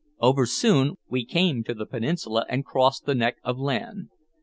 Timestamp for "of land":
3.43-4.09